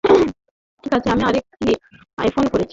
ঠিক 0.83 0.93
আছে, 0.93 1.07
আমি 1.13 1.23
আরটিআই 1.23 2.29
ফাইল 2.35 2.47
করেছি। 2.47 2.69